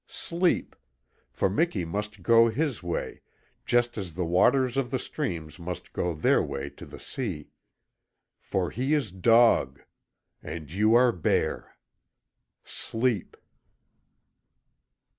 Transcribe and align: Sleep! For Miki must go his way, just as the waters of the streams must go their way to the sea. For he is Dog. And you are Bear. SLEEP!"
Sleep! 0.07 0.75
For 1.29 1.47
Miki 1.47 1.85
must 1.85 2.23
go 2.23 2.49
his 2.49 2.81
way, 2.81 3.21
just 3.67 3.99
as 3.99 4.15
the 4.15 4.25
waters 4.25 4.75
of 4.75 4.89
the 4.89 4.97
streams 4.97 5.59
must 5.59 5.93
go 5.93 6.15
their 6.15 6.41
way 6.41 6.71
to 6.71 6.87
the 6.87 6.99
sea. 6.99 7.51
For 8.39 8.71
he 8.71 8.95
is 8.95 9.11
Dog. 9.11 9.81
And 10.41 10.71
you 10.71 10.95
are 10.95 11.11
Bear. 11.11 11.77
SLEEP!" 12.63 13.37